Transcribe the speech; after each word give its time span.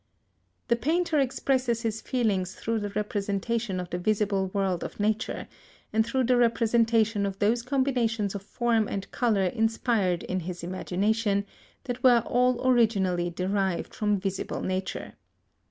The 0.67 0.75
painter 0.75 1.19
expresses 1.19 1.83
his 1.83 2.01
feelings 2.01 2.55
through 2.55 2.79
the 2.79 2.89
representation 2.89 3.79
of 3.79 3.91
the 3.91 3.99
visible 3.99 4.47
world 4.47 4.83
of 4.83 4.99
Nature, 4.99 5.47
and 5.93 6.03
through 6.03 6.23
the 6.23 6.37
representation 6.37 7.23
of 7.23 7.37
those 7.37 7.61
combinations 7.61 8.33
of 8.33 8.41
form 8.41 8.87
and 8.87 9.11
colour 9.11 9.45
inspired 9.45 10.23
in 10.23 10.39
his 10.39 10.63
imagination, 10.63 11.45
that 11.83 12.01
were 12.03 12.23
all 12.25 12.67
originally 12.67 13.29
derived 13.29 13.93
from 13.93 14.19
visible 14.19 14.63
nature. 14.63 15.13